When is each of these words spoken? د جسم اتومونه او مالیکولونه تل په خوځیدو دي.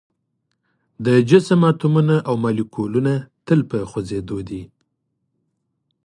د 1.05 1.07
جسم 1.29 1.61
اتومونه 1.71 2.15
او 2.27 2.33
مالیکولونه 2.43 3.13
تل 3.47 3.59
په 3.69 3.77
خوځیدو 3.89 4.37
دي. 4.49 4.63